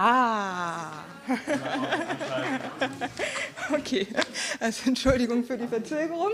[0.00, 1.02] Ah.
[3.70, 4.06] Okay,
[4.60, 6.32] also Entschuldigung für die Verzögerung.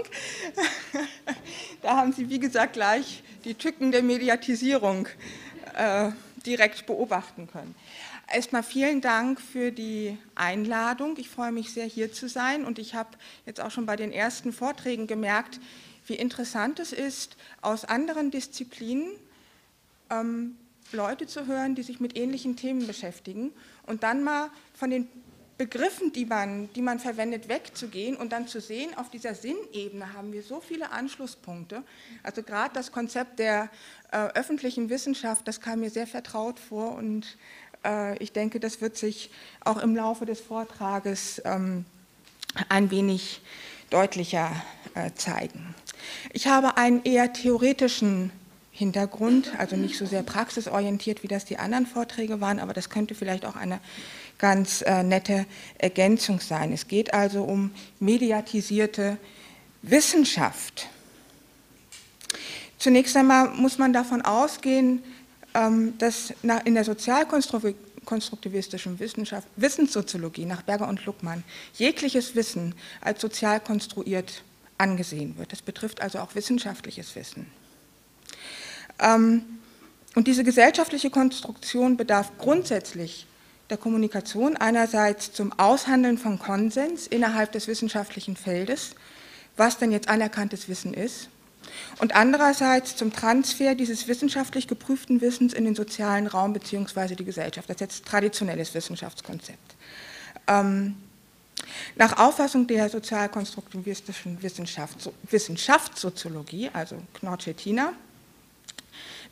[1.83, 5.09] Da haben Sie, wie gesagt, gleich die Tücken der Mediatisierung
[5.77, 6.11] äh,
[6.47, 7.75] direkt beobachten können.
[8.33, 11.17] Erstmal vielen Dank für die Einladung.
[11.17, 12.65] Ich freue mich sehr, hier zu sein.
[12.65, 13.11] Und ich habe
[13.47, 15.59] jetzt auch schon bei den ersten Vorträgen gemerkt,
[16.07, 19.09] wie interessant es ist, aus anderen Disziplinen
[20.11, 20.57] ähm,
[20.93, 23.53] Leute zu hören, die sich mit ähnlichen Themen beschäftigen
[23.87, 25.09] und dann mal von den
[25.57, 30.33] Begriffen, die man, die man verwendet, wegzugehen und dann zu sehen, auf dieser Sinnebene haben
[30.33, 31.85] wir so viele Anschlusspunkte.
[32.25, 33.71] Also gerade das Konzept der
[34.11, 37.37] äh, öffentlichen Wissenschaft, das kam mir sehr vertraut vor und
[37.85, 39.31] äh, ich denke, das wird sich
[39.65, 41.85] auch im Laufe des Vortrages ähm,
[42.69, 43.41] ein wenig
[43.91, 44.51] deutlicher
[44.95, 45.75] äh, zeigen.
[46.33, 48.33] Ich habe einen eher theoretischen
[48.77, 53.15] Hintergrund, also nicht so sehr praxisorientiert, wie das die anderen Vorträge waren, aber das könnte
[53.15, 53.79] vielleicht auch eine
[54.39, 55.47] ganz äh, nette
[55.79, 56.73] Ergänzung sein.
[56.73, 59.17] Es geht also um mediatisierte
[59.83, 60.89] Wissenschaft.
[62.77, 65.05] Zunächst einmal muss man davon ausgehen,
[65.55, 73.61] ähm, dass in der sozialkonstruktivistischen Wissenschaft, Wissenssoziologie nach Berger und Luckmann jegliches Wissen als sozial
[73.61, 74.43] konstruiert
[74.79, 75.53] angesehen wird.
[75.53, 77.47] Das betrifft also auch wissenschaftliches Wissen.
[78.99, 79.43] Ähm,
[80.15, 83.27] und diese gesellschaftliche Konstruktion bedarf grundsätzlich
[83.71, 88.95] der Kommunikation einerseits zum Aushandeln von Konsens innerhalb des wissenschaftlichen Feldes,
[89.57, 91.29] was denn jetzt anerkanntes Wissen ist,
[91.99, 97.15] und andererseits zum Transfer dieses wissenschaftlich geprüften Wissens in den sozialen Raum bzw.
[97.15, 97.69] die Gesellschaft.
[97.69, 99.75] Das ist jetzt traditionelles Wissenschaftskonzept.
[100.47, 100.97] Ähm,
[101.97, 107.93] nach Auffassung der sozialkonstruktivistischen Wissenschaft, Wissenschaftssoziologie, also Knorr-Cettina,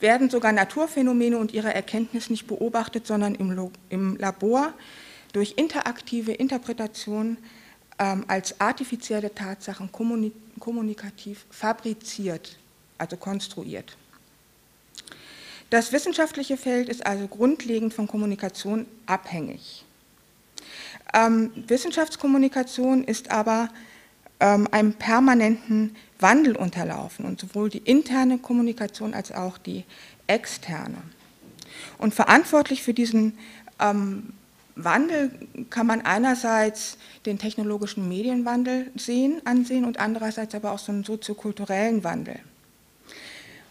[0.03, 4.75] werden sogar Naturphänomene und ihre Erkenntnis nicht beobachtet, sondern im, Labor
[5.33, 7.39] durch interaktive Interpretation
[7.99, 9.91] ähm, als artifizielle Tatsachen
[10.59, 12.59] kommunikativ fabriziert,
[12.99, 13.97] also konstruiert.
[15.71, 19.87] Das wissenschaftliche Feld ist also grundlegend von Kommunikation abhängig.
[21.15, 23.71] Ähm, Wissenschaftskommunikation ist aber
[24.43, 29.85] ähm, einem permanenten Wandel unterlaufen und sowohl die interne Kommunikation als auch die
[30.27, 30.99] externe.
[31.97, 33.39] Und verantwortlich für diesen
[33.81, 34.33] ähm,
[34.75, 35.31] Wandel
[35.71, 42.03] kann man einerseits den technologischen Medienwandel sehen, ansehen und andererseits aber auch so einen soziokulturellen
[42.03, 42.41] Wandel.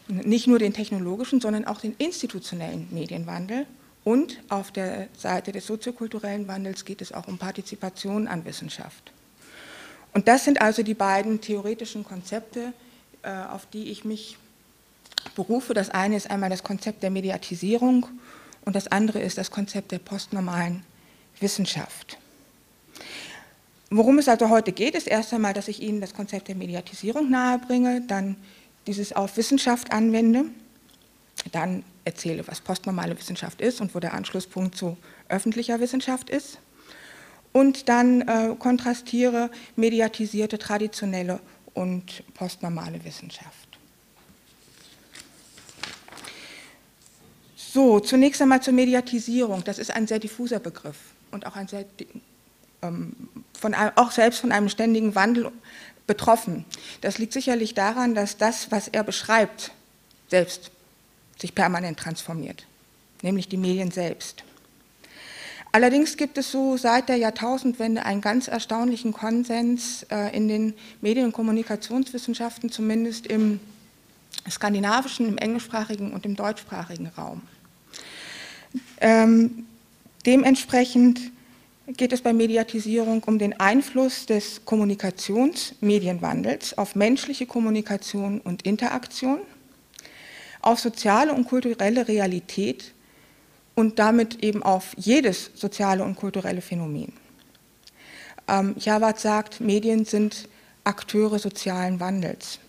[0.07, 3.65] Nicht nur den technologischen, sondern auch den institutionellen Medienwandel.
[4.03, 9.11] Und auf der Seite des soziokulturellen Wandels geht es auch um Partizipation an Wissenschaft.
[10.13, 12.73] Und das sind also die beiden theoretischen Konzepte,
[13.23, 14.38] äh, auf die ich mich
[15.35, 15.73] berufe.
[15.73, 18.07] Das eine ist einmal das Konzept der Mediatisierung
[18.66, 20.83] und das andere ist das Konzept der postnormalen
[21.39, 22.17] Wissenschaft.
[23.89, 27.29] Worum es also heute geht, ist erst einmal, dass ich Ihnen das Konzept der Mediatisierung
[27.29, 28.38] nahebringe, dann
[28.88, 30.45] dieses auf Wissenschaft anwende,
[31.51, 34.97] dann erzähle, was postnormale Wissenschaft ist und wo der Anschlusspunkt zu
[35.29, 36.57] öffentlicher Wissenschaft ist
[37.53, 41.39] und dann äh, kontrastiere mediatisierte traditionelle
[41.73, 43.72] und postnormale Wissenschaft.
[47.56, 49.63] So, zunächst einmal zur Mediatisierung.
[49.63, 50.97] Das ist ein sehr diffuser Begriff
[51.31, 51.85] und auch, ein sehr,
[52.81, 53.13] ähm,
[53.57, 55.51] von, auch selbst von einem ständigen Wandel
[56.06, 56.66] betroffen.
[57.00, 59.72] Das liegt sicherlich daran, dass das, was er beschreibt,
[60.28, 60.72] selbst
[61.40, 62.66] sich permanent transformiert,
[63.22, 64.44] nämlich die Medien selbst.
[65.73, 71.27] Allerdings gibt es so seit der Jahrtausendwende einen ganz erstaunlichen Konsens äh, in den Medien-
[71.27, 73.61] und Kommunikationswissenschaften, zumindest im
[74.49, 77.43] skandinavischen, im englischsprachigen und im deutschsprachigen Raum.
[78.99, 79.66] Ähm,
[80.25, 81.22] dementsprechend
[81.87, 89.40] geht es bei Mediatisierung um den Einfluss des Kommunikationsmedienwandels auf menschliche Kommunikation und Interaktion,
[90.61, 92.93] auf soziale und kulturelle Realität
[93.81, 97.13] und damit eben auf jedes soziale und kulturelle Phänomen.
[98.47, 100.47] Ähm, Jawad sagt, Medien sind
[100.83, 102.59] Akteure sozialen Wandels.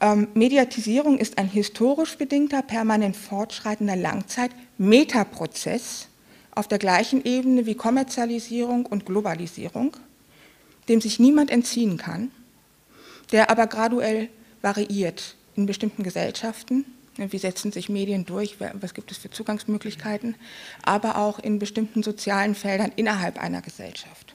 [0.00, 6.06] Ähm, Mediatisierung ist ein historisch bedingter, permanent fortschreitender Langzeit-Metaprozess
[6.54, 9.96] auf der gleichen Ebene wie Kommerzialisierung und Globalisierung,
[10.88, 12.30] dem sich niemand entziehen kann,
[13.32, 14.28] der aber graduell
[14.62, 16.84] variiert in bestimmten Gesellschaften
[17.16, 18.56] wie setzen sich Medien durch?
[18.74, 20.34] Was gibt es für Zugangsmöglichkeiten?
[20.82, 24.34] Aber auch in bestimmten sozialen Feldern innerhalb einer Gesellschaft.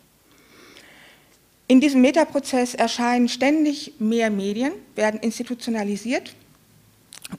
[1.67, 6.35] In diesem Metaprozess erscheinen ständig mehr Medien, werden institutionalisiert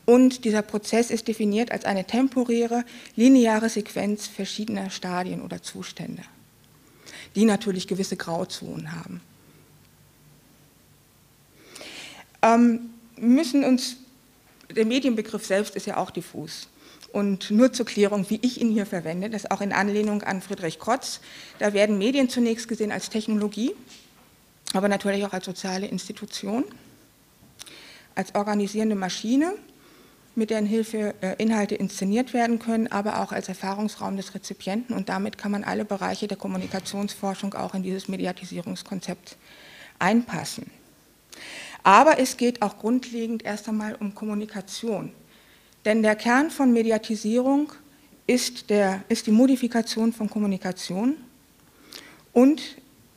[0.07, 2.85] Und dieser Prozess ist definiert als eine temporäre,
[3.17, 6.23] lineare Sequenz verschiedener Stadien oder Zustände,
[7.35, 9.21] die natürlich gewisse Grauzonen haben.
[12.43, 13.97] Ähm, müssen uns,
[14.75, 16.69] der Medienbegriff selbst ist ja auch diffus.
[17.13, 20.79] Und nur zur Klärung, wie ich ihn hier verwende, das auch in Anlehnung an Friedrich
[20.79, 21.21] Krotz,
[21.59, 23.75] da werden Medien zunächst gesehen als Technologie,
[24.73, 26.65] aber natürlich auch als soziale Institution,
[28.15, 29.53] als organisierende Maschine,
[30.35, 34.97] mit deren Hilfe äh, Inhalte inszeniert werden können, aber auch als Erfahrungsraum des Rezipienten.
[34.97, 39.37] Und damit kann man alle Bereiche der Kommunikationsforschung auch in dieses Mediatisierungskonzept
[39.99, 40.71] einpassen.
[41.83, 45.13] Aber es geht auch grundlegend erst einmal um Kommunikation.
[45.85, 47.73] Denn der Kern von Mediatisierung
[48.27, 51.17] ist, der, ist die Modifikation von Kommunikation
[52.33, 52.63] und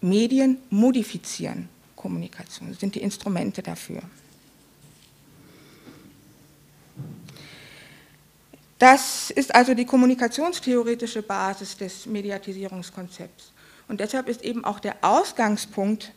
[0.01, 4.01] Medien modifizieren Kommunikation, sind die Instrumente dafür.
[8.77, 13.51] Das ist also die kommunikationstheoretische Basis des Mediatisierungskonzepts.
[13.87, 16.11] Und deshalb ist eben auch der Ausgangspunkt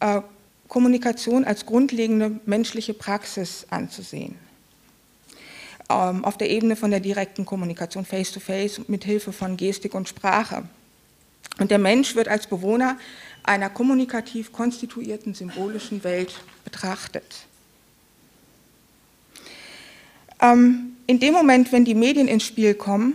[0.00, 0.22] äh,
[0.70, 4.36] Kommunikation als grundlegende menschliche Praxis anzusehen.
[5.90, 10.08] Ähm, auf der Ebene von der direkten Kommunikation face-to-face -face, mit Hilfe von Gestik und
[10.08, 10.62] Sprache.
[11.58, 12.96] Und der Mensch wird als Bewohner
[13.42, 17.46] einer kommunikativ konstituierten symbolischen Welt betrachtet.
[20.40, 23.14] Ähm, in dem Moment, wenn die Medien ins Spiel kommen,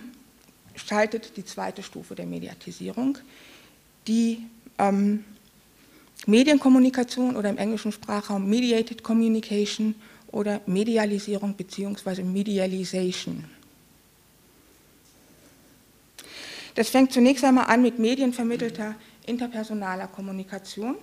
[0.75, 3.17] schaltet die zweite Stufe der Mediatisierung
[4.07, 4.45] die
[4.77, 5.23] ähm,
[6.27, 9.95] Medienkommunikation oder im englischen Sprachraum Mediated Communication
[10.31, 12.23] oder Medialisierung bzw.
[12.23, 13.45] Medialization.
[16.75, 18.95] Das fängt zunächst einmal an mit medienvermittelter
[19.25, 20.95] interpersonaler Kommunikation.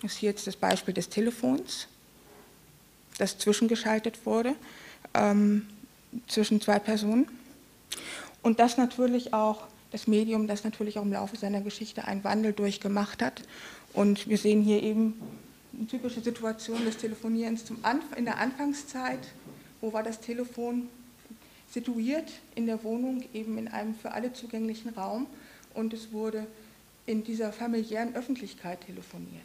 [0.00, 1.86] Das ist hier jetzt das Beispiel des Telefons,
[3.18, 4.54] das zwischengeschaltet wurde
[5.14, 5.66] ähm,
[6.28, 7.28] zwischen zwei Personen.
[8.42, 12.52] Und das natürlich auch das Medium, das natürlich auch im Laufe seiner Geschichte einen Wandel
[12.52, 13.42] durchgemacht hat
[13.92, 15.20] und wir sehen hier eben
[15.76, 17.64] eine typische Situation des Telefonierens
[18.16, 19.20] in der Anfangszeit.
[19.80, 20.88] Wo war das Telefon
[21.70, 25.26] situiert in der Wohnung, eben in einem für alle zugänglichen Raum
[25.74, 26.46] und es wurde
[27.06, 29.42] in dieser familiären Öffentlichkeit telefoniert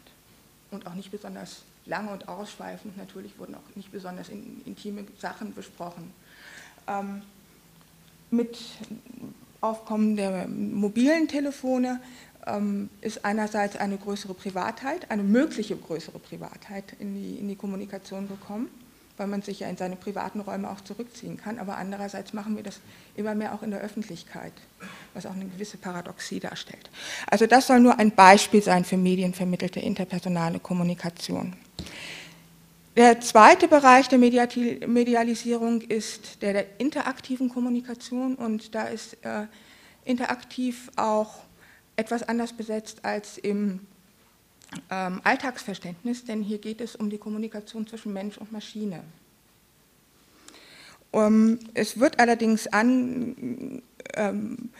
[0.70, 2.96] und auch nicht besonders lange und ausschweifend.
[2.96, 6.12] Natürlich wurden auch nicht besonders intime Sachen besprochen.
[6.86, 7.22] Ähm,
[8.30, 8.58] mit
[9.60, 12.00] Aufkommen der mobilen Telefone
[12.46, 18.28] ähm, ist einerseits eine größere Privatheit, eine mögliche größere Privatheit in die, in die Kommunikation
[18.28, 18.68] gekommen,
[19.16, 22.62] weil man sich ja in seine privaten Räume auch zurückziehen kann, aber andererseits machen wir
[22.62, 22.80] das
[23.16, 24.52] immer mehr auch in der Öffentlichkeit,
[25.12, 26.88] was auch eine gewisse Paradoxie darstellt.
[27.28, 31.54] Also das soll nur ein Beispiel sein für medienvermittelte interpersonale Kommunikation.
[32.98, 39.46] Der zweite Bereich der Medialisierung ist der der interaktiven Kommunikation und da ist äh,
[40.04, 41.44] interaktiv auch
[41.94, 43.86] etwas anders besetzt als im
[44.90, 49.04] ähm, Alltagsverständnis, denn hier geht es um die Kommunikation zwischen Mensch und Maschine.
[51.12, 53.80] Um, es wird allerdings an,
[54.14, 54.70] ähm,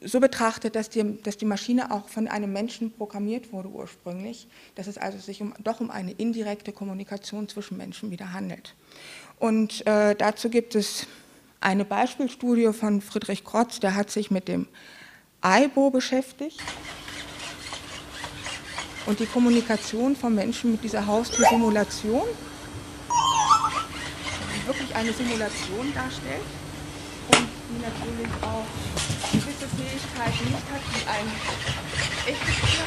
[0.00, 4.86] so betrachtet, dass die, dass die, Maschine auch von einem Menschen programmiert wurde ursprünglich, dass
[4.86, 8.74] es also sich um, doch um eine indirekte Kommunikation zwischen Menschen wieder handelt.
[9.38, 11.06] Und äh, dazu gibt es
[11.60, 14.66] eine Beispielstudie von Friedrich Krotz, der hat sich mit dem
[15.42, 16.60] AIBO beschäftigt
[19.06, 22.22] und die Kommunikation von Menschen mit dieser Haustiersimulation,
[24.54, 26.46] die wirklich eine Simulation darstellt
[27.28, 29.11] und die natürlich auch
[29.62, 31.28] gewisse Fähigkeiten nicht hat, wie ein
[32.26, 32.84] echtes Tier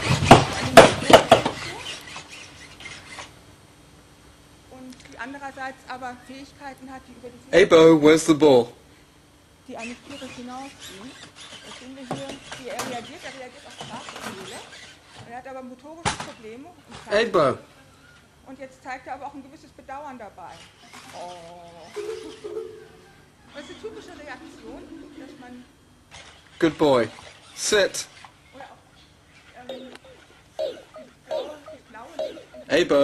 [4.72, 8.68] und die andererseits aber Fähigkeiten hat, die über die Abo, where's the ball?
[9.68, 11.12] die eines Tieres hinausgehen.
[11.66, 12.28] Das sehen wir hier,
[12.60, 13.20] wie er reagiert.
[13.24, 14.60] Er reagiert auf Sprachbefehle.
[15.28, 16.70] Er hat aber motorische Probleme.
[17.32, 17.58] Bo.
[18.48, 20.52] Und jetzt zeigt er aber auch ein gewisses Bedauern dabei.
[21.16, 21.34] Oh.
[23.56, 24.84] Das ist eine typische Reaktion,
[25.18, 25.66] dass man.
[26.58, 27.10] Good boy.
[27.54, 28.08] Sit.
[28.56, 29.70] Oder auch.
[29.70, 29.90] Ähm,
[30.58, 32.96] das blaue, das blaue Licht Hey, Bo.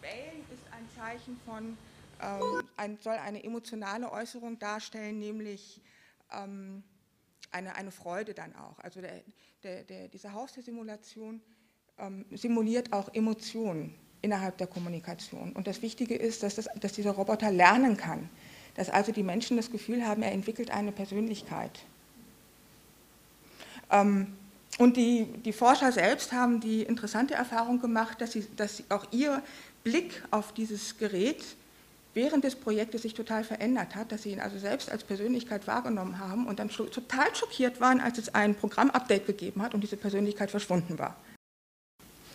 [0.00, 1.76] Bellen ist ein Zeichen von,
[2.22, 5.82] ähm, ein, soll eine emotionale Äußerung darstellen, nämlich
[6.32, 6.82] ähm,
[7.52, 8.78] eine, eine Freude dann auch.
[8.78, 9.24] Also der,
[9.62, 11.42] der, der, diese Haustiersimulation
[11.98, 15.52] ähm, simuliert auch Emotionen innerhalb der Kommunikation.
[15.52, 18.30] Und das Wichtige ist, dass, das, dass dieser Roboter lernen kann,
[18.74, 21.84] dass also die Menschen das Gefühl haben, er entwickelt eine Persönlichkeit.
[23.90, 24.28] Ähm,
[24.78, 29.42] und die, die Forscher selbst haben die interessante Erfahrung gemacht, dass, sie, dass auch ihr
[29.84, 31.44] Blick auf dieses Gerät
[32.14, 36.18] während des Projektes sich total verändert hat, dass sie ihn also selbst als Persönlichkeit wahrgenommen
[36.18, 40.50] haben und dann total schockiert waren, als es ein Programmupdate gegeben hat und diese Persönlichkeit
[40.50, 41.16] verschwunden war.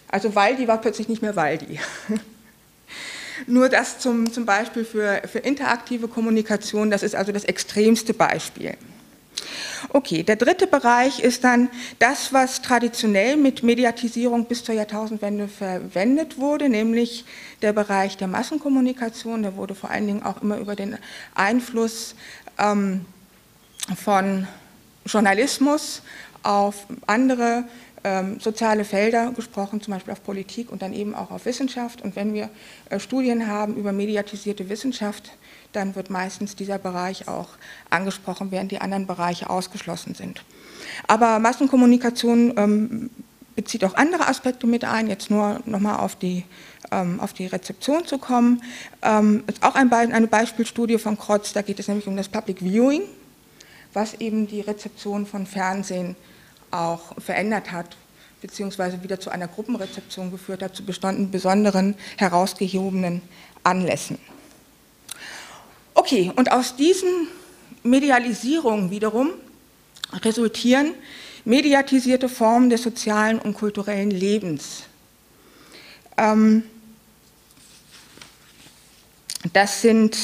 [0.08, 1.80] Also Waldi war plötzlich nicht mehr Waldi.
[3.48, 8.78] Nur das zum, zum Beispiel für, für interaktive Kommunikation, das ist also das extremste Beispiel.
[9.90, 16.38] Okay, der dritte Bereich ist dann das, was traditionell mit Mediatisierung bis zur Jahrtausendwende verwendet
[16.38, 17.26] wurde, nämlich
[17.62, 19.44] der Bereich der Massenkommunikation.
[19.44, 20.98] Der wurde vor allen Dingen auch immer über den
[21.34, 22.16] Einfluss
[22.58, 23.06] ähm,
[23.96, 24.48] von
[25.06, 26.02] Journalismus
[26.44, 27.66] auf andere
[28.06, 32.04] ähm, soziale Felder gesprochen, zum Beispiel auf Politik und dann eben auch auf Wissenschaft.
[32.04, 32.50] Und wenn wir
[32.92, 35.32] äh, Studien haben über mediatisierte Wissenschaft,
[35.72, 37.50] dann wird meistens dieser Bereich auch
[37.90, 40.46] angesprochen, während die anderen Bereiche ausgeschlossen sind.
[41.08, 43.10] Aber Massenkommunikation ähm,
[43.56, 46.44] bezieht auch andere Aspekte mit ein, jetzt nur nochmal auf die,
[46.92, 48.62] ähm, auf die Rezeption zu kommen.
[49.02, 52.30] Ähm, ist auch ein Be eine Beispielstudie von Krotz, da geht es nämlich um das
[52.30, 53.02] Public Viewing,
[53.94, 56.16] was eben die Rezeption von Fernsehen
[56.80, 57.98] auch verändert hat,
[58.42, 63.22] beziehungsweise wieder zu einer Gruppenrezeption geführt hat, zu besonderen, herausgehobenen
[63.64, 64.18] Anlässen.
[65.94, 67.28] Okay, und aus diesen
[67.84, 69.32] Medialisierungen wiederum
[70.24, 70.94] resultieren
[71.46, 74.84] mediatisierte Formen des sozialen und kulturellen Lebens.
[76.18, 76.64] Ähm,
[79.54, 80.18] das sind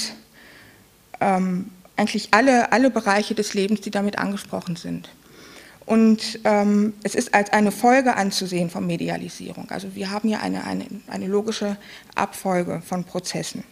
[1.20, 5.10] ähm, eigentlich alle, alle Bereiche des Lebens, die damit angesprochen sind.
[5.92, 9.70] Und ähm, es ist als eine Folge anzusehen von Medialisierung.
[9.72, 11.76] Also wir haben hier eine, eine, eine logische
[12.16, 13.66] Abfolge von Prozessen.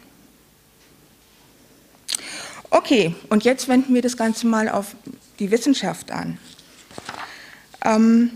[2.69, 4.97] Okay, und jetzt wenden wir das Ganze mal auf
[5.39, 6.37] die Wissenschaft an.
[7.85, 8.31] Ähm,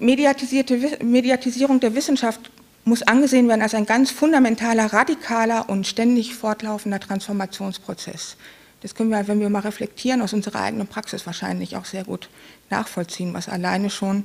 [0.00, 2.50] Mediatisierung der Wissenschaft
[2.84, 8.36] muss angesehen werden als ein ganz fundamentaler, radikaler und ständig fortlaufender Transformationsprozess.
[8.82, 12.28] Das können wir, wenn wir mal reflektieren, aus unserer eigenen Praxis wahrscheinlich auch sehr gut
[12.70, 14.24] nachvollziehen, was alleine schon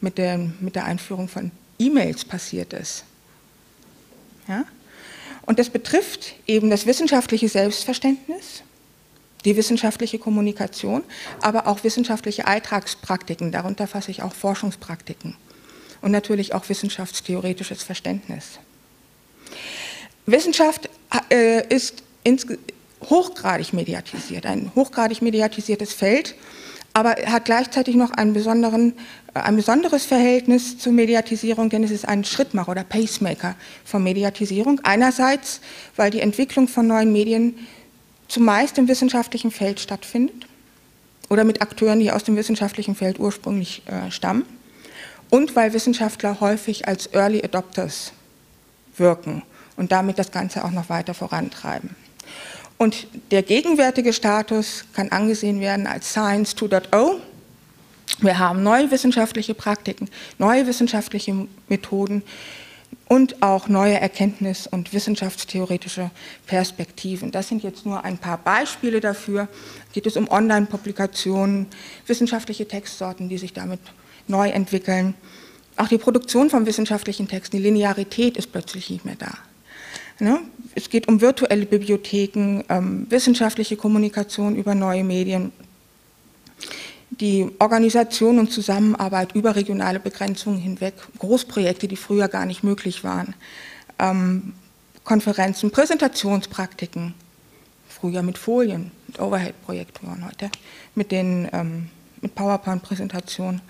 [0.00, 3.04] mit der, mit der Einführung von E-Mails passiert ist.
[4.48, 4.64] Ja?
[5.42, 8.62] Und das betrifft eben das wissenschaftliche Selbstverständnis,
[9.44, 11.02] die wissenschaftliche Kommunikation,
[11.40, 15.36] aber auch wissenschaftliche Alltagspraktiken, darunter fasse ich auch Forschungspraktiken
[16.02, 18.58] und natürlich auch wissenschaftstheoretisches Verständnis.
[20.26, 20.88] Wissenschaft
[21.30, 22.60] äh, ist insgesamt
[23.08, 26.34] hochgradig mediatisiert, ein hochgradig mediatisiertes Feld,
[26.92, 28.32] aber hat gleichzeitig noch äh, ein
[29.56, 33.54] besonderes Verhältnis zur Mediatisierung, denn es ist ein Schrittmacher oder Pacemaker
[33.84, 34.80] von Mediatisierung.
[34.82, 35.60] Einerseits,
[35.96, 37.54] weil die Entwicklung von neuen Medien
[38.28, 40.46] zumeist im wissenschaftlichen Feld stattfindet
[41.28, 44.44] oder mit Akteuren, die aus dem wissenschaftlichen Feld ursprünglich äh, stammen
[45.30, 48.12] und weil Wissenschaftler häufig als Early Adopters
[48.96, 49.42] wirken
[49.76, 51.94] und damit das Ganze auch noch weiter vorantreiben.
[52.80, 57.16] Und der gegenwärtige Status kann angesehen werden als Science 2.0.
[58.20, 60.08] Wir haben neue wissenschaftliche Praktiken,
[60.38, 62.22] neue wissenschaftliche Methoden
[63.06, 66.10] und auch neue Erkenntnis- und wissenschaftstheoretische
[66.46, 67.30] Perspektiven.
[67.30, 69.48] Das sind jetzt nur ein paar Beispiele dafür.
[69.92, 71.66] Geht es um Online-Publikationen,
[72.06, 73.80] wissenschaftliche Textsorten, die sich damit
[74.26, 75.12] neu entwickeln.
[75.76, 79.34] Auch die Produktion von wissenschaftlichen Texten, die Linearität ist plötzlich nicht mehr da.
[80.18, 80.40] Ne?
[80.74, 85.52] Es geht um virtuelle Bibliotheken, ähm, wissenschaftliche Kommunikation über neue Medien,
[87.10, 93.34] die Organisation und Zusammenarbeit über regionale Begrenzungen hinweg, Großprojekte, die früher gar nicht möglich waren,
[93.98, 94.54] ähm,
[95.02, 97.14] Konferenzen, Präsentationspraktiken,
[97.88, 100.50] früher mit Folien, mit Overhead-Projektoren, heute
[100.94, 101.88] mit, ähm,
[102.20, 103.60] mit PowerPoint-Präsentationen.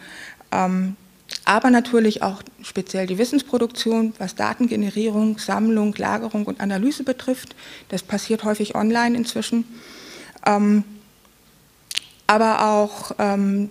[1.45, 7.55] Aber natürlich auch speziell die Wissensproduktion, was Datengenerierung, Sammlung, Lagerung und Analyse betrifft.
[7.89, 9.65] Das passiert häufig online inzwischen.
[10.47, 10.85] Ähm,
[12.27, 13.71] aber auch ähm,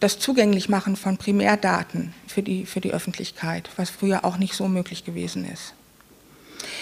[0.00, 5.04] das Zugänglichmachen von Primärdaten für die, für die Öffentlichkeit, was früher auch nicht so möglich
[5.04, 5.74] gewesen ist.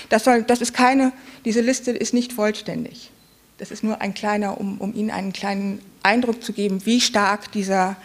[0.08, 1.12] Das, soll, das ist keine,
[1.44, 3.10] diese Liste ist nicht vollständig.
[3.58, 7.52] Das ist nur ein kleiner, um, um Ihnen einen kleinen Eindruck zu geben, wie stark
[7.52, 7.96] dieser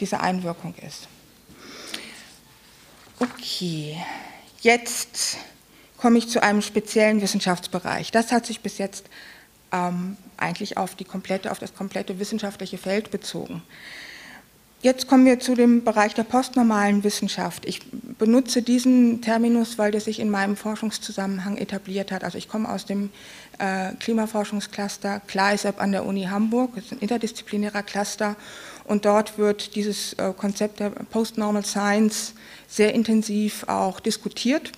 [0.00, 1.08] diese Einwirkung ist.
[3.20, 3.96] Okay,
[4.60, 5.38] jetzt
[5.96, 8.10] komme ich zu einem speziellen Wissenschaftsbereich.
[8.10, 9.06] Das hat sich bis jetzt
[9.72, 13.62] ähm, eigentlich auf, die komplette, auf das komplette wissenschaftliche Feld bezogen.
[14.80, 17.66] Jetzt kommen wir zu dem Bereich der postnormalen Wissenschaft.
[17.66, 22.22] Ich benutze diesen Terminus, weil der sich in meinem Forschungszusammenhang etabliert hat.
[22.22, 23.10] Also ich komme aus dem
[23.58, 28.36] äh, Klimaforschungscluster CLISAP an der Uni Hamburg, das ist ein interdisziplinärer Cluster
[28.88, 32.32] und dort wird dieses äh, Konzept der Postnormal Science
[32.66, 34.72] sehr intensiv auch diskutiert.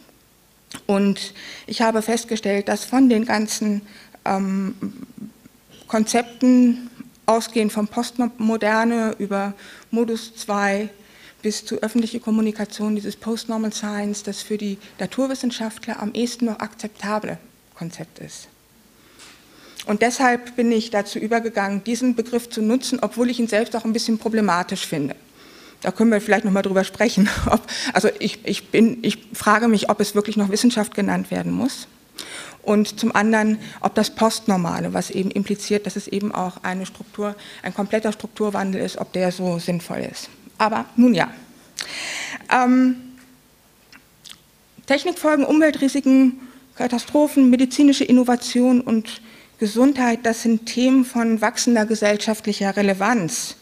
[0.86, 1.32] Und
[1.66, 3.82] ich habe festgestellt, dass von den ganzen
[4.24, 4.74] ähm,
[5.86, 6.90] Konzepten,
[7.26, 9.54] ausgehend vom Postmoderne über
[9.92, 10.88] Modus 2
[11.42, 17.38] bis zu öffentliche Kommunikation, dieses Postnormal Science, das für die Naturwissenschaftler am ehesten noch akzeptable
[17.74, 18.49] Konzept ist.
[19.86, 23.84] Und deshalb bin ich dazu übergegangen, diesen Begriff zu nutzen, obwohl ich ihn selbst auch
[23.84, 25.16] ein bisschen problematisch finde.
[25.80, 27.28] Da können wir vielleicht noch mal drüber sprechen.
[27.46, 31.52] Ob, also ich, ich, bin, ich frage mich, ob es wirklich noch Wissenschaft genannt werden
[31.52, 31.88] muss.
[32.62, 37.34] Und zum anderen, ob das Postnormale, was eben impliziert, dass es eben auch eine Struktur,
[37.62, 40.28] ein kompletter Strukturwandel ist, ob der so sinnvoll ist.
[40.58, 41.30] Aber nun ja.
[42.52, 42.96] Ähm,
[44.86, 46.40] Technikfolgen, Umweltrisiken,
[46.74, 49.22] Katastrophen, medizinische Innovation und
[49.60, 53.56] Gesundheit, das sind Themen von wachsender gesellschaftlicher Relevanz,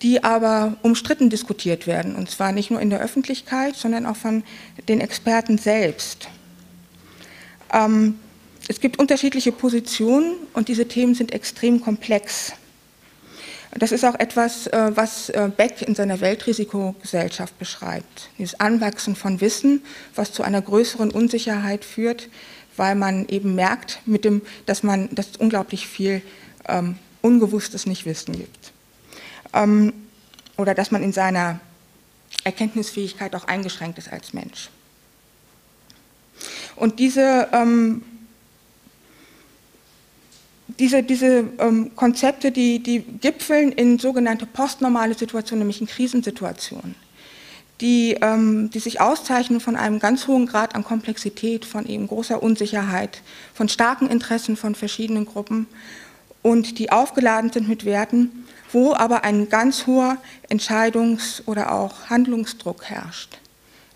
[0.00, 4.44] die aber umstritten diskutiert werden, und zwar nicht nur in der Öffentlichkeit, sondern auch von
[4.88, 6.28] den Experten selbst.
[7.72, 8.20] Ähm,
[8.68, 12.52] es gibt unterschiedliche Positionen und diese Themen sind extrem komplex.
[13.72, 18.30] Das ist auch etwas, äh, was äh, Beck in seiner Weltrisikogesellschaft beschreibt.
[18.38, 19.82] Dieses Anwachsen von Wissen,
[20.14, 22.28] was zu einer größeren Unsicherheit führt,
[22.76, 26.22] weil man eben merkt, mit dem, dass, man, dass unglaublich viel
[26.68, 28.72] ähm, Ungewusstes Nichtwissen gibt.
[29.52, 29.92] Ähm,
[30.56, 31.60] oder dass man in seiner
[32.44, 34.70] Erkenntnisfähigkeit auch eingeschränkt ist als Mensch.
[36.76, 38.02] Und diese, ähm,
[40.78, 47.05] diese, diese ähm, Konzepte, die, die gipfeln in sogenannte postnormale Situationen, nämlich in Krisensituationen
[47.80, 52.42] die, ähm, die sich auszeichnen von einem ganz hohen Grad an Komplexität, von eben großer
[52.42, 53.22] Unsicherheit,
[53.54, 55.66] von starken Interessen von verschiedenen Gruppen
[56.42, 60.16] und die aufgeladen sind mit Werten, wo aber ein ganz hoher
[60.48, 63.38] Entscheidungs- oder auch Handlungsdruck herrscht.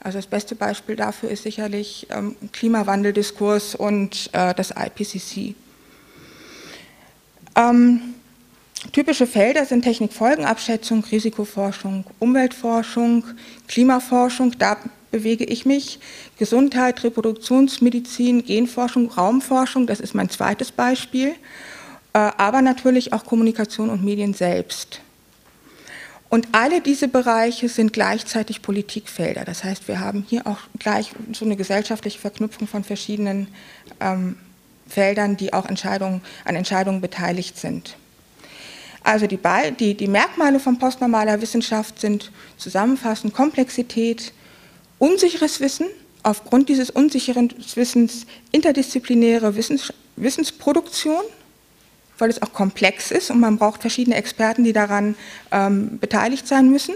[0.02, 5.54] Also das beste Beispiel dafür ist sicherlich ähm, Klimawandeldiskurs und äh, das IPCC.
[7.56, 8.14] Ähm,
[8.92, 13.24] Typische Felder sind Technikfolgenabschätzung, Risikoforschung, Umweltforschung,
[13.68, 14.78] Klimaforschung, da
[15.10, 16.00] bewege ich mich,
[16.38, 21.34] Gesundheit, Reproduktionsmedizin, Genforschung, Raumforschung, das ist mein zweites Beispiel,
[22.14, 25.00] äh, aber natürlich auch Kommunikation und Medien selbst.
[26.30, 29.44] Und alle diese Bereiche sind gleichzeitig Politikfelder.
[29.44, 33.48] Das heißt, wir haben hier auch gleich so eine gesellschaftliche Verknüpfung von verschiedenen
[34.00, 34.36] ähm,
[34.88, 37.96] Feldern, die auch Entscheidungen, an Entscheidungen beteiligt sind.
[39.02, 39.38] Also die,
[39.78, 44.32] die, die Merkmale von postnormaler Wissenschaft sind zusammenfassend Komplexität,
[44.98, 45.86] unsicheres Wissen,
[46.22, 51.22] aufgrund dieses unsicheren Wissens interdisziplinäre Wissens, Wissensproduktion,
[52.18, 55.14] weil es auch komplex ist und man braucht verschiedene Experten, die daran
[55.50, 56.94] ähm, beteiligt sein müssen.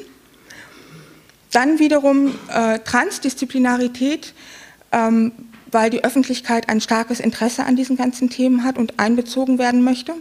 [1.50, 4.34] Dann wiederum äh, Transdisziplinarität,
[4.92, 5.32] ähm,
[5.70, 10.14] weil die Öffentlichkeit ein starkes Interesse an diesen ganzen Themen hat und einbezogen werden möchte.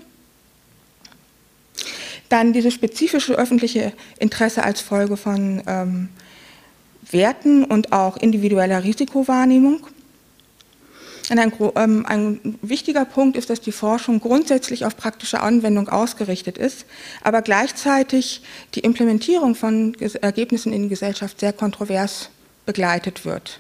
[2.34, 6.10] Dann dieses spezifische öffentliche Interesse als Folge von ähm,
[7.12, 9.86] Werten und auch individueller Risikowahrnehmung.
[11.30, 16.88] Ein, ähm, ein, wichtiger Punkt ist, dass die Forschung grundsätzlich auf praktische Anwendung ausgerichtet ist,
[17.22, 18.42] aber gleichzeitig
[18.74, 22.32] die Implementierung von Ergebnissen in die Gesellschaft sehr kontrovers
[22.66, 23.60] begleitet wird.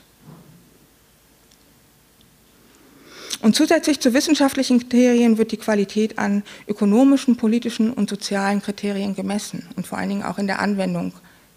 [3.44, 9.68] Und zusätzlich zu wissenschaftlichen Kriterien wird die Qualität an ökonomischen, politischen und sozialen Kriterien gemessen
[9.76, 11.12] und vor allen Dingen auch in der Anwendung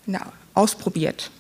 [0.05, 1.31] in der ausprobiert.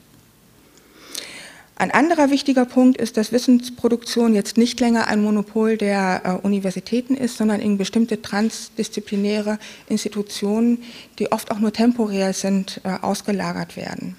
[1.75, 7.17] Ein anderer wichtiger Punkt ist, dass Wissensproduktion jetzt nicht länger ein Monopol der äh, Universitäten
[7.17, 10.85] ist, sondern in bestimmte transdisziplinäre Institutionen,
[11.19, 14.15] die oft auch nur temporär sind, äh, ausgelagert werden.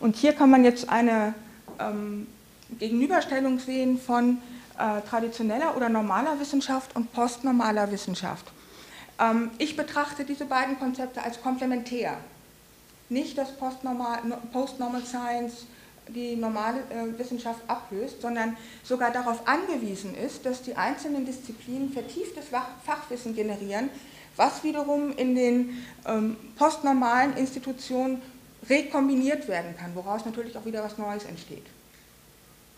[0.00, 1.32] Und hier kann man jetzt eine
[1.80, 2.26] ähm,
[2.78, 4.36] Gegenüberstellung sehen von
[4.82, 8.46] äh, traditioneller oder normaler Wissenschaft und postnormaler Wissenschaft.
[9.20, 12.16] Ähm, ich betrachte diese beiden Konzepte als komplementär.
[13.08, 14.18] Nicht, dass Postnormal,
[14.52, 15.66] Postnormal Science
[16.08, 22.46] die normale äh, Wissenschaft ablöst, sondern sogar darauf angewiesen ist, dass die einzelnen Disziplinen vertieftes
[22.84, 23.88] Fachwissen generieren,
[24.34, 28.20] was wiederum in den ähm, postnormalen Institutionen
[28.68, 31.66] rekombiniert werden kann, woraus natürlich auch wieder was Neues entsteht.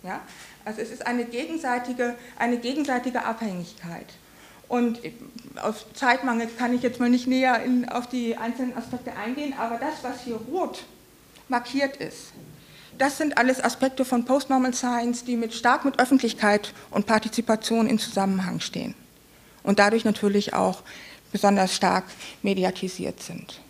[0.04, 0.20] Ja?
[0.64, 4.06] Also es ist eine gegenseitige, eine gegenseitige Abhängigkeit.
[4.68, 5.00] Und
[5.60, 9.78] aus Zeitmangel kann ich jetzt mal nicht näher in, auf die einzelnen Aspekte eingehen, aber
[9.78, 10.84] das, was hier rot
[11.48, 12.32] markiert ist,
[12.96, 17.98] das sind alles Aspekte von Postnormal Science, die mit, stark mit Öffentlichkeit und Partizipation in
[17.98, 18.94] Zusammenhang stehen
[19.64, 20.82] und dadurch natürlich auch
[21.32, 22.04] besonders stark
[22.42, 23.60] mediatisiert sind.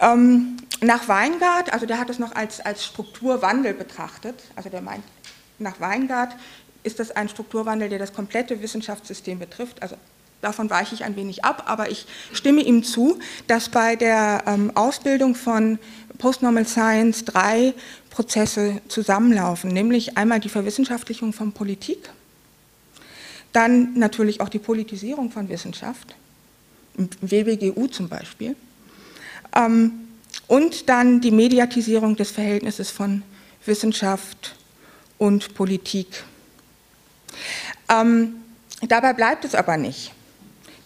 [0.00, 5.04] Ähm, nach Weingart, also der hat es noch als, als Strukturwandel betrachtet, also der meint,
[5.58, 6.34] nach Weingart
[6.82, 9.82] ist das ein Strukturwandel, der das komplette Wissenschaftssystem betrifft.
[9.82, 9.96] Also
[10.40, 14.74] davon weiche ich ein wenig ab, aber ich stimme ihm zu, dass bei der ähm,
[14.74, 15.78] Ausbildung von
[16.16, 17.74] Postnormal Science drei
[18.08, 22.10] Prozesse zusammenlaufen, nämlich einmal die Verwissenschaftlichung von Politik,
[23.52, 26.14] dann natürlich auch die Politisierung von Wissenschaft,
[27.20, 28.56] WBGU zum Beispiel,
[30.46, 33.22] und dann die Mediatisierung des Verhältnisses von
[33.66, 34.54] Wissenschaft
[35.18, 36.24] und Politik.
[37.88, 38.36] Ähm,
[38.88, 40.12] dabei bleibt es aber nicht,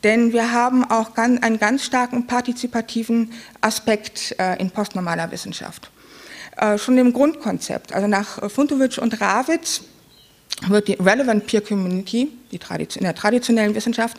[0.03, 5.91] denn wir haben auch einen ganz starken partizipativen Aspekt äh, in postnormaler Wissenschaft.
[6.57, 9.83] Äh, schon im Grundkonzept, also nach Funtowitsch und Rawitz
[10.69, 12.61] wird die Relevant Peer Community die
[12.97, 14.17] in der traditionellen Wissenschaft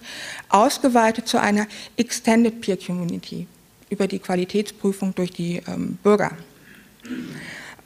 [0.49, 3.47] ausgeweitet zu einer Extended Peer Community
[3.95, 6.31] über die Qualitätsprüfung durch die ähm, Bürger.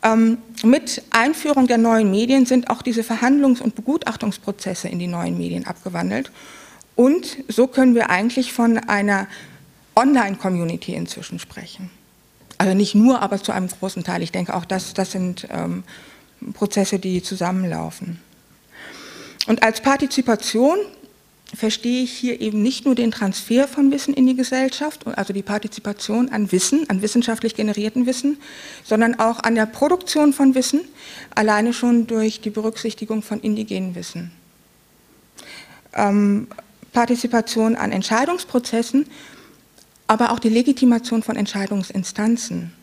[0.02, 5.38] Ähm, mit Einführung der neuen Medien sind auch diese Verhandlungs- und Begutachtungsprozesse in die neuen
[5.38, 6.32] Medien abgewandelt.
[6.96, 9.28] Und so können wir eigentlich von einer
[9.96, 11.92] Online-Community inzwischen sprechen.
[12.58, 14.24] Also nicht nur, aber zu einem großen Teil.
[14.24, 15.84] Ich denke auch, das, das sind ähm,
[16.54, 18.20] Prozesse, die zusammenlaufen.
[19.48, 20.78] Und als Partizipation
[21.56, 25.42] verstehe ich hier eben nicht nur den Transfer von Wissen in die Gesellschaft, also die
[25.42, 28.38] Partizipation an Wissen, an wissenschaftlich generierten Wissen,
[28.84, 30.82] sondern auch an der Produktion von Wissen,
[31.34, 34.32] alleine schon durch die Berücksichtigung von indigenen Wissen.
[35.94, 36.48] Ähm,
[36.94, 39.08] Partizipation an Entscheidungsprozessen,
[40.08, 42.74] aber auch die Legitimation von Entscheidungsinstanzen.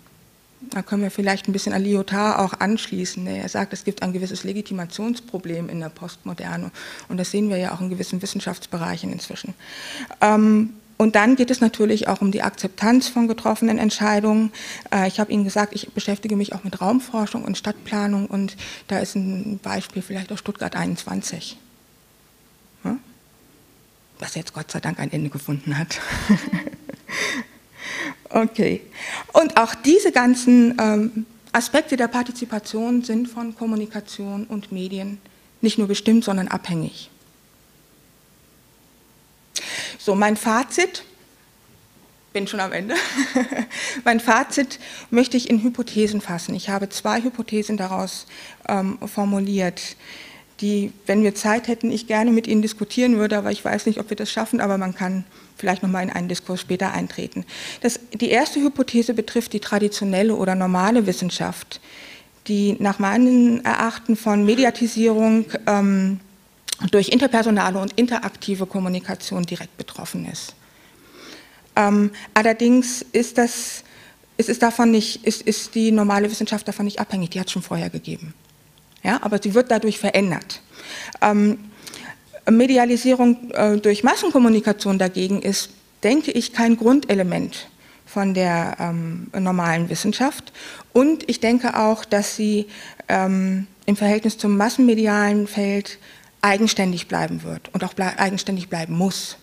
[0.76, 3.26] Da können wir vielleicht ein bisschen an Lyotard auch anschließen.
[3.26, 6.70] Er sagt, es gibt ein gewisses Legitimationsproblem in der Postmoderne
[7.08, 9.54] und das sehen wir ja auch in gewissen Wissenschaftsbereichen inzwischen.
[10.20, 14.52] Ähm, und dann geht es natürlich auch um die Akzeptanz von getroffenen Entscheidungen.
[14.92, 18.58] Äh, ich habe Ihnen gesagt, ich beschäftige mich auch mit Raumforschung und Stadtplanung und
[18.88, 21.56] da ist ein Beispiel vielleicht aus Stuttgart 21.
[24.18, 26.00] Was jetzt Gott sei Dank ein Ende gefunden hat.
[28.37, 28.83] Okay.
[29.33, 35.18] Und auch diese ganzen ähm, Aspekte der Partizipation sind von Kommunikation und Medien
[35.62, 37.09] nicht nur bestimmt, sondern abhängig.
[39.99, 41.03] So, mein Fazit,
[42.35, 42.94] bin schon am Ende,
[44.05, 46.55] mein Fazit möchte ich in Hypothesen fassen.
[46.55, 48.27] Ich habe zwei Hypothesen daraus
[48.68, 49.96] ähm, formuliert,
[50.61, 54.01] die, wenn wir Zeit hätten, ich gerne mit Ihnen diskutieren würde, aber ich weiß nicht,
[54.01, 55.25] ob wir das schaffen, aber man kann
[55.57, 57.45] vielleicht nochmal in einen Diskurs später eintreten.
[57.83, 61.81] Das, die erste Hypothese betrifft die traditionelle oder normale Wissenschaft,
[62.49, 66.21] die nach meinem Erachten von Mediatisierung ähm,
[66.90, 70.55] durch interpersonale und interaktive Kommunikation direkt betroffen ist.
[71.75, 73.83] Ähm, allerdings ist, das,
[74.37, 77.53] ist, es davon nicht, ist, ist die normale Wissenschaft davon nicht abhängig, die hat es
[77.53, 78.35] schon vorher gegeben.
[79.02, 80.62] Ja, aber sie wird dadurch verändert.
[81.20, 81.59] Ähm,
[82.50, 85.70] Medialisierung äh, durch Massenkommunikation dagegen ist,
[86.02, 87.68] denke ich, kein Grundelement
[88.06, 90.52] von der ähm, normalen Wissenschaft.
[90.92, 92.66] Und ich denke auch, dass sie
[93.09, 95.98] ähm, im Verhältnis zum massenmedialen Feld
[96.40, 99.37] eigenständig bleiben wird und auch ble eigenständig bleiben muss.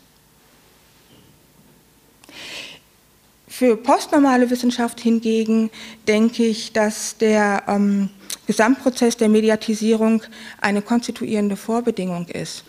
[3.48, 5.70] Für postnormale Wissenschaft hingegen
[6.08, 8.10] denke ich, dass der ähm,
[8.48, 10.24] Gesamtprozess der Mediatisierung
[10.60, 12.64] eine konstituierende Vorbedingung ist.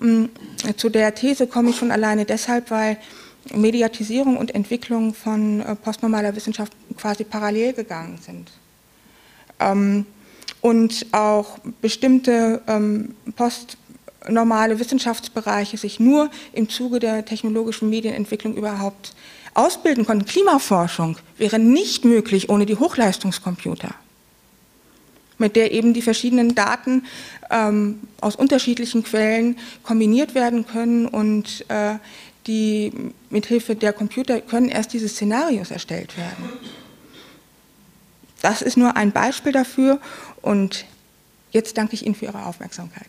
[0.00, 0.26] Mm,
[0.76, 2.98] zu der These komme ich schon alleine deshalb, weil
[3.54, 8.50] Mediatisierung und Entwicklung von äh, postnormaler Wissenschaft quasi parallel gegangen sind.
[9.60, 10.06] Ähm,
[10.60, 19.14] und auch bestimmte ähm, postnormale Wissenschaftsbereiche sich nur im Zuge der technologischen Medienentwicklung überhaupt
[19.54, 20.26] ausbilden konnten.
[20.26, 23.94] Klimaforschung wäre nicht möglich ohne die Hochleistungscomputer
[25.38, 27.04] mit der eben die verschiedenen Daten
[27.50, 31.94] ähm, aus unterschiedlichen Quellen kombiniert werden können und äh,
[32.46, 32.92] die
[33.30, 36.50] mithilfe der Computer können erst diese Szenarios erstellt werden.
[38.40, 40.00] Das ist nur ein Beispiel dafür
[40.42, 40.86] und
[41.50, 43.08] jetzt danke ich Ihnen für Ihre Aufmerksamkeit.